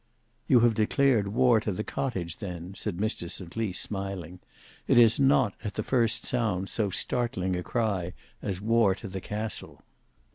"You 0.47 0.61
have 0.61 0.73
declared 0.73 1.27
war 1.27 1.59
to 1.59 1.71
the 1.71 1.83
cottage, 1.83 2.37
then," 2.37 2.73
said 2.73 2.97
Mr 2.97 3.29
St 3.29 3.55
Lys, 3.55 3.79
smiling. 3.79 4.39
"It 4.87 4.97
is 4.97 5.19
not 5.19 5.53
at 5.63 5.75
the 5.75 5.83
first 5.83 6.25
sound 6.25 6.69
so 6.69 6.89
startling 6.89 7.55
a 7.55 7.61
cry 7.61 8.13
as 8.41 8.59
war 8.59 8.95
to 8.95 9.07
the 9.07 9.21
castle." 9.21 9.83